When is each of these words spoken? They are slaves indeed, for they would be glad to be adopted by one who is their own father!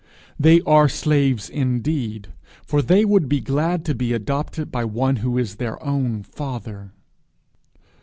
They 0.39 0.61
are 0.61 0.89
slaves 0.89 1.47
indeed, 1.47 2.29
for 2.65 2.81
they 2.81 3.05
would 3.05 3.29
be 3.29 3.39
glad 3.39 3.85
to 3.85 3.93
be 3.93 4.13
adopted 4.13 4.71
by 4.71 4.83
one 4.83 5.17
who 5.17 5.37
is 5.37 5.57
their 5.57 5.79
own 5.83 6.23
father! 6.23 6.91